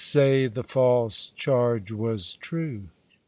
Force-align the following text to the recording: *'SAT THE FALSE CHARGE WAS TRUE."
*'SAT 0.03 0.55
THE 0.55 0.63
FALSE 0.63 1.29
CHARGE 1.35 1.91
WAS 1.91 2.33
TRUE." 2.33 2.87